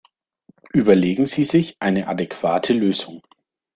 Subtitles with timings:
[0.73, 3.21] Überlegen Sie sich eine adäquate Lösung!